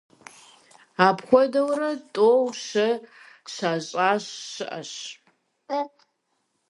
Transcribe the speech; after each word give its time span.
Апхуэдэурэ 1.07 1.91
тӀэу, 2.13 2.41
щэ 2.65 2.87
щащӀ 3.53 4.11
щыӀэщ. 4.51 4.91